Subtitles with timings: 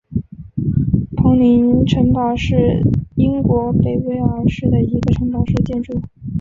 [1.15, 2.81] 彭林城堡是
[3.17, 6.01] 英国北威尔士的一个城堡式建筑。